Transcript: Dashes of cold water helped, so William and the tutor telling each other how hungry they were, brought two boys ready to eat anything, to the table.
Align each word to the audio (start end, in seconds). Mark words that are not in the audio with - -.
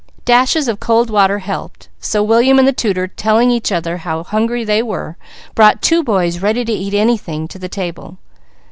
Dashes 0.25 0.67
of 0.67 0.79
cold 0.79 1.11
water 1.11 1.37
helped, 1.37 1.87
so 1.99 2.23
William 2.23 2.57
and 2.57 2.67
the 2.67 2.73
tutor 2.73 3.05
telling 3.07 3.51
each 3.51 3.71
other 3.71 3.97
how 3.97 4.23
hungry 4.23 4.63
they 4.63 4.81
were, 4.81 5.15
brought 5.53 5.79
two 5.83 6.03
boys 6.03 6.39
ready 6.41 6.65
to 6.65 6.73
eat 6.73 6.95
anything, 6.95 7.47
to 7.49 7.59
the 7.59 7.69
table. 7.69 8.17